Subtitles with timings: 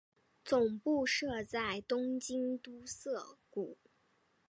[0.43, 3.77] 总部设在东京都涩谷。